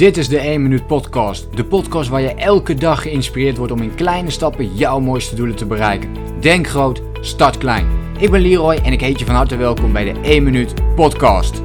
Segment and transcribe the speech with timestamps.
[0.00, 1.56] Dit is de 1 Minuut Podcast.
[1.56, 5.56] De podcast waar je elke dag geïnspireerd wordt om in kleine stappen jouw mooiste doelen
[5.56, 6.40] te bereiken.
[6.40, 8.14] Denk groot, start klein.
[8.18, 11.62] Ik ben Leroy en ik heet je van harte welkom bij de 1 Minuut Podcast.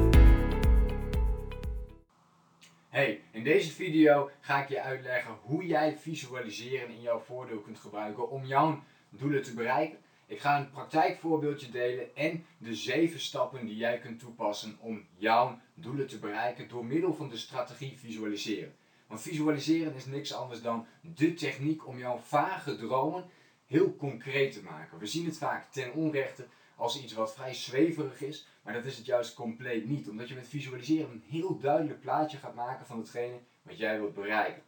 [2.88, 7.78] Hey, in deze video ga ik je uitleggen hoe jij visualiseren in jouw voordeel kunt
[7.78, 9.98] gebruiken om jouw doelen te bereiken.
[10.28, 15.60] Ik ga een praktijkvoorbeeldje delen en de zeven stappen die jij kunt toepassen om jouw
[15.74, 18.74] doelen te bereiken door middel van de strategie visualiseren.
[19.06, 23.24] Want visualiseren is niks anders dan de techniek om jouw vage dromen
[23.66, 24.98] heel concreet te maken.
[24.98, 28.96] We zien het vaak ten onrechte als iets wat vrij zweverig is, maar dat is
[28.96, 30.08] het juist compleet niet.
[30.08, 34.14] Omdat je met visualiseren een heel duidelijk plaatje gaat maken van hetgene wat jij wilt
[34.14, 34.62] bereiken.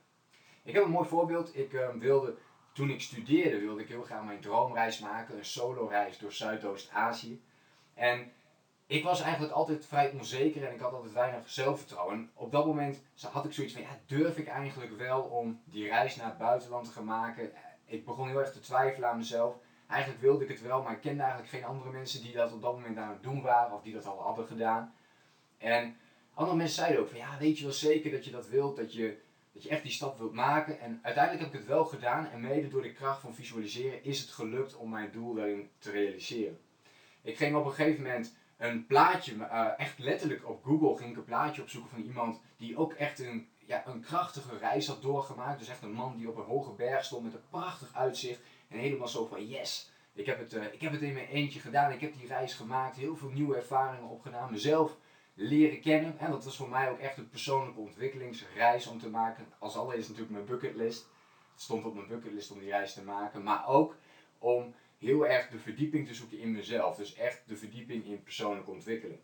[0.62, 1.56] Ik heb een mooi voorbeeld.
[1.56, 2.36] Ik uh, wilde
[2.72, 7.42] toen ik studeerde wilde ik heel graag mijn droomreis maken, een solo-reis door Zuidoost-Azië.
[7.94, 8.32] En
[8.86, 12.30] ik was eigenlijk altijd vrij onzeker en ik had altijd weinig zelfvertrouwen.
[12.34, 16.16] op dat moment had ik zoiets van, ja, durf ik eigenlijk wel om die reis
[16.16, 17.52] naar het buitenland te gaan maken?
[17.84, 19.54] Ik begon heel erg te twijfelen aan mezelf.
[19.88, 22.62] Eigenlijk wilde ik het wel, maar ik kende eigenlijk geen andere mensen die dat op
[22.62, 24.94] dat moment aan het doen waren of die dat al hadden gedaan.
[25.58, 25.96] En
[26.34, 28.92] andere mensen zeiden ook van, ja, weet je wel zeker dat je dat wilt, dat
[28.92, 29.18] je
[29.58, 30.80] dat je echt die stap wilt maken.
[30.80, 34.20] En uiteindelijk heb ik het wel gedaan en mede door de kracht van visualiseren is
[34.20, 36.58] het gelukt om mijn doel daarin te realiseren.
[37.22, 41.16] Ik ging op een gegeven moment een plaatje, uh, echt letterlijk op Google ging ik
[41.16, 45.58] een plaatje opzoeken van iemand die ook echt een, ja, een krachtige reis had doorgemaakt.
[45.58, 48.78] Dus echt een man die op een hoge berg stond met een prachtig uitzicht en
[48.78, 51.92] helemaal zo van yes, ik heb het, uh, ik heb het in mijn eentje gedaan,
[51.92, 54.96] ik heb die reis gemaakt, heel veel nieuwe ervaringen opgedaan, mezelf
[55.40, 56.18] leren kennen.
[56.18, 59.46] En dat was voor mij ook echt een persoonlijke ontwikkelingsreis om te maken.
[59.58, 61.08] Als allereerst natuurlijk mijn bucketlist.
[61.52, 63.42] Het stond op mijn bucketlist om die reis te maken.
[63.42, 63.96] Maar ook
[64.38, 66.96] om heel erg de verdieping te zoeken in mezelf.
[66.96, 69.18] Dus echt de verdieping in persoonlijke ontwikkeling.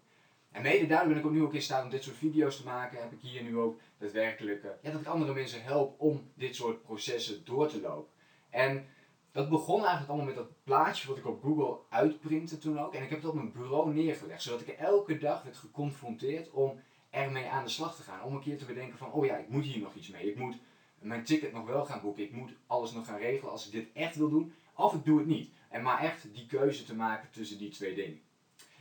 [0.50, 2.64] En mede daardoor ben ik ook nu ook in staat om dit soort video's te
[2.64, 3.02] maken.
[3.02, 6.54] Heb ik hier nu ook daadwerkelijk, uh, ja, dat ik andere mensen help om dit
[6.54, 8.12] soort processen door te lopen.
[8.50, 8.86] En
[9.34, 12.94] dat begon eigenlijk allemaal met dat plaatje wat ik op Google uitprintte toen ook.
[12.94, 16.80] En ik heb het op mijn bureau neergelegd, zodat ik elke dag werd geconfronteerd om
[17.10, 18.22] ermee aan de slag te gaan.
[18.22, 20.30] Om een keer te bedenken van, oh ja, ik moet hier nog iets mee.
[20.30, 20.56] Ik moet
[20.98, 22.22] mijn ticket nog wel gaan boeken.
[22.22, 24.52] Ik moet alles nog gaan regelen als ik dit echt wil doen.
[24.74, 25.50] Of ik doe het niet.
[25.68, 28.20] En maar echt die keuze te maken tussen die twee dingen.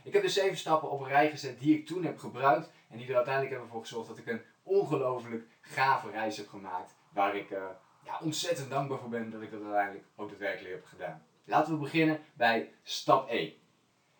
[0.02, 2.70] Ik heb de zeven stappen op een rij gezet die ik toen heb gebruikt.
[2.88, 6.94] En die er uiteindelijk hebben voor gezorgd dat ik een ongelooflijk gave reis heb gemaakt.
[7.12, 7.50] Waar ik...
[7.50, 7.58] Uh,
[8.04, 11.22] ja, ontzettend dankbaar voor ben dat ik dat uiteindelijk ook daadwerkelijk heb gedaan.
[11.44, 13.52] Laten we beginnen bij stap 1.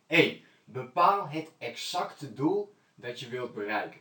[0.06, 0.40] 1.
[0.64, 4.00] Bepaal het exacte doel dat je wilt bereiken.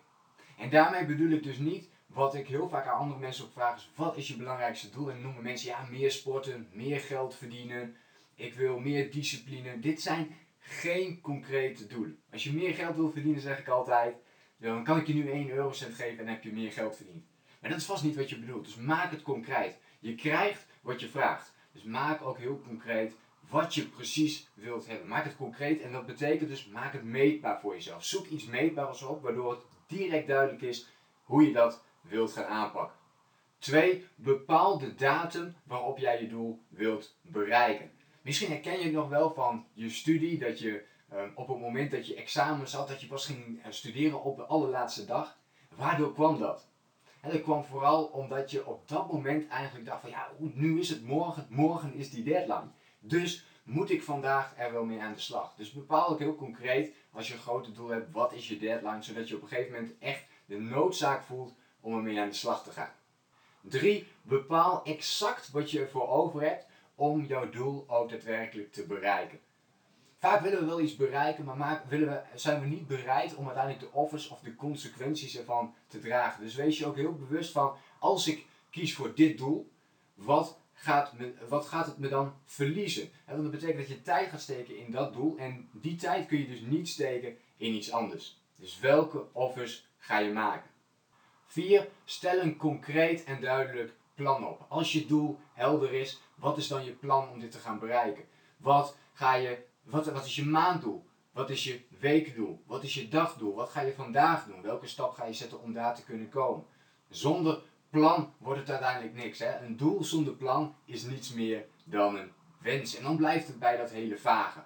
[0.58, 3.76] En daarmee bedoel ik dus niet wat ik heel vaak aan andere mensen ook vraag
[3.76, 5.12] is: wat is je belangrijkste doel?
[5.12, 7.96] En noemen mensen ja, meer sporten, meer geld verdienen,
[8.36, 9.80] ik wil meer discipline.
[9.80, 12.20] Dit zijn geen concrete doelen.
[12.32, 14.16] Als je meer geld wil verdienen, zeg ik altijd,
[14.58, 17.26] dan kan ik je nu 1 eurocent geven en heb je meer geld verdiend.
[17.64, 18.66] Maar dat is vast niet wat je bedoelt.
[18.66, 19.78] Dus maak het concreet.
[20.00, 21.54] Je krijgt wat je vraagt.
[21.72, 23.16] Dus maak ook heel concreet
[23.50, 25.08] wat je precies wilt hebben.
[25.08, 28.04] Maak het concreet en dat betekent dus maak het meetbaar voor jezelf.
[28.04, 30.88] Zoek iets meetbaars op waardoor het direct duidelijk is
[31.24, 32.98] hoe je dat wilt gaan aanpakken.
[33.58, 34.08] 2.
[34.16, 37.92] Bepaal de datum waarop jij je doel wilt bereiken.
[38.22, 41.92] Misschien herken je het nog wel van je studie dat je ehm, op het moment
[41.92, 45.38] dat je examen zat, dat je pas ging eh, studeren op de allerlaatste dag.
[45.76, 46.72] Waardoor kwam dat?
[47.24, 50.90] En dat kwam vooral omdat je op dat moment eigenlijk dacht van ja, nu is
[50.90, 52.68] het morgen, morgen is die deadline.
[53.00, 55.56] Dus moet ik vandaag er wel mee aan de slag.
[55.56, 59.04] Dus bepaal ook heel concreet als je een grote doel hebt, wat is je deadline,
[59.04, 62.64] zodat je op een gegeven moment echt de noodzaak voelt om ermee aan de slag
[62.64, 62.92] te gaan.
[63.62, 64.08] 3.
[64.22, 69.40] Bepaal exact wat je ervoor over hebt om jouw doel ook daadwerkelijk te bereiken.
[70.24, 73.86] Vaak willen we wel iets bereiken, maar willen we, zijn we niet bereid om uiteindelijk
[73.86, 76.44] de offers of de consequenties ervan te dragen.
[76.44, 79.72] Dus wees je ook heel bewust van, als ik kies voor dit doel,
[80.14, 83.10] wat gaat, me, wat gaat het me dan verliezen?
[83.26, 86.48] dat betekent dat je tijd gaat steken in dat doel en die tijd kun je
[86.48, 88.42] dus niet steken in iets anders.
[88.56, 90.70] Dus welke offers ga je maken?
[91.46, 91.88] 4.
[92.06, 94.66] Stel een concreet en duidelijk plan op.
[94.70, 98.24] Als je doel helder is, wat is dan je plan om dit te gaan bereiken?
[98.58, 101.06] Wat ga je wat, is je maanddoel?
[101.32, 102.64] Wat is je weekdoel?
[102.66, 103.56] Wat is je dagdoel?
[103.56, 104.62] Wat ga je vandaag doen?
[104.62, 106.66] Welke stap ga je zetten om daar te kunnen komen?
[107.10, 109.40] Zonder plan wordt het uiteindelijk niks.
[109.40, 109.60] Hè?
[109.60, 112.32] Een doel zonder plan is niets meer dan een
[112.62, 112.96] wens.
[112.96, 114.64] En dan blijft het bij dat hele vage.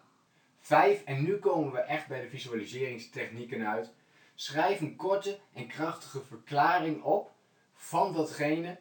[0.59, 3.93] Vijf, en nu komen we echt bij de visualiseringstechnieken uit.
[4.35, 7.31] Schrijf een korte en krachtige verklaring op
[7.73, 8.79] van datgene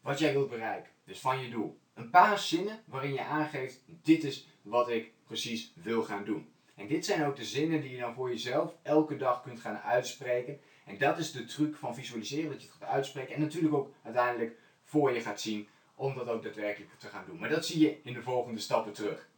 [0.00, 0.92] wat jij wilt bereiken.
[1.04, 1.78] Dus van je doel.
[1.94, 6.48] Een paar zinnen waarin je aangeeft: dit is wat ik precies wil gaan doen.
[6.74, 9.78] En dit zijn ook de zinnen die je dan voor jezelf elke dag kunt gaan
[9.78, 10.60] uitspreken.
[10.84, 13.92] En dat is de truc van visualiseren, dat je het gaat uitspreken en natuurlijk ook
[14.02, 17.38] uiteindelijk voor je gaat zien om dat ook daadwerkelijk te gaan doen.
[17.38, 19.28] Maar dat zie je in de volgende stappen terug.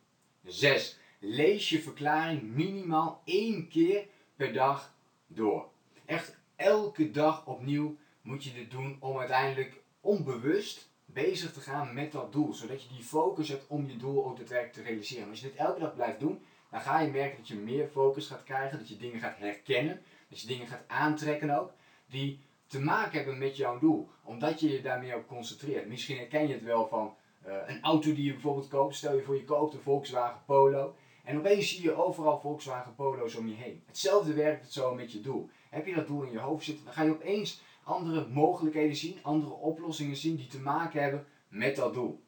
[0.44, 0.98] 6.
[1.18, 4.06] Lees je verklaring minimaal één keer
[4.36, 4.94] per dag
[5.26, 5.68] door.
[6.04, 12.12] Echt elke dag opnieuw moet je dit doen om uiteindelijk onbewust bezig te gaan met
[12.12, 12.52] dat doel.
[12.52, 15.28] Zodat je die focus hebt om je doel ook daadwerkelijk te realiseren.
[15.28, 18.26] als je dit elke dag blijft doen, dan ga je merken dat je meer focus
[18.26, 18.78] gaat krijgen.
[18.78, 20.02] Dat je dingen gaat herkennen.
[20.28, 21.72] Dat je dingen gaat aantrekken ook.
[22.06, 24.08] Die te maken hebben met jouw doel.
[24.22, 25.86] Omdat je je daar meer op concentreert.
[25.86, 27.14] Misschien herken je het wel van
[27.46, 28.94] uh, een auto die je bijvoorbeeld koopt.
[28.94, 30.94] Stel je voor je koopt een Volkswagen Polo.
[31.24, 33.82] En opeens zie je overal Volkswagen Polo's om je heen.
[33.86, 35.50] Hetzelfde werkt het zo met je doel.
[35.70, 39.18] Heb je dat doel in je hoofd zitten, dan ga je opeens andere mogelijkheden zien,
[39.22, 42.22] andere oplossingen zien die te maken hebben met dat doel.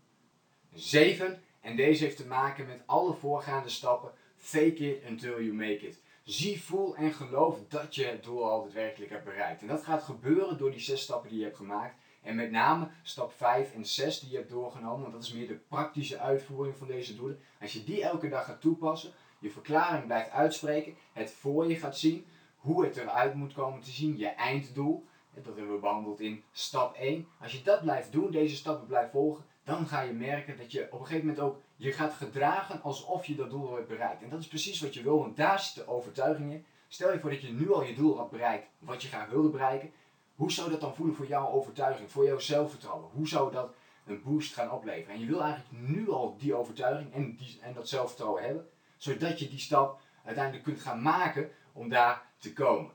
[0.74, 1.42] 7.
[1.60, 4.12] En deze heeft te maken met alle voorgaande stappen.
[4.36, 6.02] Fake it until you make it.
[6.22, 9.60] Zie, voel en geloof dat je het doel al daadwerkelijk hebt bereikt.
[9.60, 11.94] En dat gaat gebeuren door die zes stappen die je hebt gemaakt.
[12.22, 15.48] En met name stap 5 en 6 die je hebt doorgenomen, want dat is meer
[15.48, 17.40] de praktische uitvoering van deze doelen.
[17.60, 21.98] Als je die elke dag gaat toepassen, je verklaring blijft uitspreken, het voor je gaat
[21.98, 22.26] zien,
[22.56, 25.08] hoe het eruit moet komen te zien, je einddoel.
[25.44, 27.26] Dat hebben we behandeld in stap 1.
[27.40, 30.86] Als je dat blijft doen, deze stappen blijft volgen, dan ga je merken dat je
[30.90, 34.22] op een gegeven moment ook je gaat gedragen alsof je dat doel al hebt bereikt.
[34.22, 36.64] En dat is precies wat je wil, want daar zit de overtuiging in.
[36.88, 39.48] Stel je voor dat je nu al je doel had bereikt, wat je graag wilde
[39.48, 39.92] bereiken.
[40.34, 43.10] Hoe zou dat dan voelen voor jouw overtuiging, voor jouw zelfvertrouwen?
[43.12, 43.74] Hoe zou dat
[44.06, 45.14] een boost gaan opleveren?
[45.14, 49.38] En je wil eigenlijk nu al die overtuiging en, die, en dat zelfvertrouwen hebben, zodat
[49.38, 52.90] je die stap uiteindelijk kunt gaan maken om daar te komen.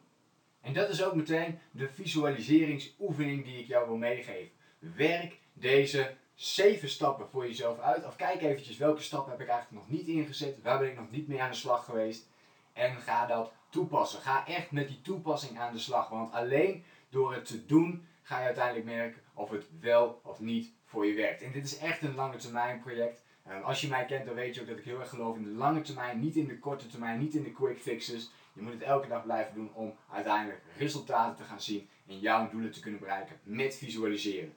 [0.65, 4.51] En dat is ook meteen de visualiseringsoefening die ik jou wil meegeven.
[4.79, 8.05] Werk deze zeven stappen voor jezelf uit.
[8.05, 10.61] Of kijk eventjes welke stappen heb ik eigenlijk nog niet ingezet.
[10.61, 12.27] Waar ben ik nog niet mee aan de slag geweest.
[12.73, 14.21] En ga dat toepassen.
[14.21, 16.09] Ga echt met die toepassing aan de slag.
[16.09, 20.73] Want alleen door het te doen ga je uiteindelijk merken of het wel of niet
[20.85, 21.41] voor je werkt.
[21.41, 23.23] En dit is echt een lange termijn project.
[23.63, 25.49] Als je mij kent, dan weet je ook dat ik heel erg geloof in de
[25.49, 28.31] lange termijn, niet in de korte termijn, niet in de quick fixes.
[28.53, 32.49] Je moet het elke dag blijven doen om uiteindelijk resultaten te gaan zien en jouw
[32.49, 34.53] doelen te kunnen bereiken met visualiseren.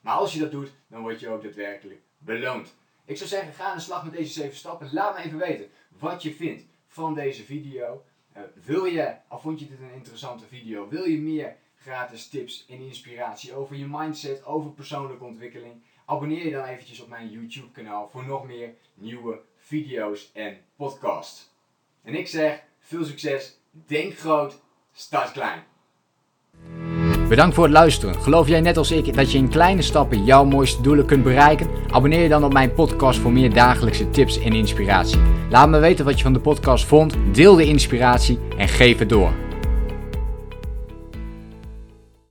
[0.00, 2.76] Maar als je dat doet, dan word je ook daadwerkelijk beloond.
[3.04, 4.92] Ik zou zeggen, ga aan de slag met deze 7 stappen.
[4.92, 8.04] Laat me even weten wat je vindt van deze video.
[8.36, 12.66] Uh, wil je, of vond je dit een interessante video, wil je meer gratis tips
[12.68, 15.74] en inspiratie over je mindset, over persoonlijke ontwikkeling?
[16.04, 21.50] Abonneer je dan eventjes op mijn YouTube kanaal voor nog meer nieuwe video's en podcasts.
[22.02, 24.60] En ik zeg, veel succes, denk groot,
[24.92, 25.64] start klein.
[27.28, 28.14] Bedankt voor het luisteren.
[28.14, 31.68] Geloof jij net als ik dat je in kleine stappen jouw mooiste doelen kunt bereiken?
[31.90, 35.20] Abonneer je dan op mijn podcast voor meer dagelijkse tips en inspiratie.
[35.50, 39.08] Laat me weten wat je van de podcast vond, deel de inspiratie en geef het
[39.08, 39.47] door.